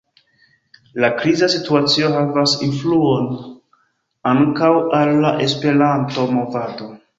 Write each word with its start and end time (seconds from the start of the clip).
La 1.03 1.09
kriza 1.19 1.49
situacio 1.55 2.09
havas 2.15 2.55
influon 2.69 3.29
ankaŭ 4.35 4.73
al 5.03 5.15
la 5.27 5.37
Esperanto-movado. 5.47 6.93